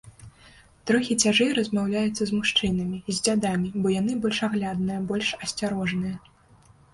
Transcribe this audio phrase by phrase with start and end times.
[0.91, 6.15] Трохі цяжэй размаўляецца з мужчынамі, з дзядамі, бо яны больш аглядныя, больш асцярожныя.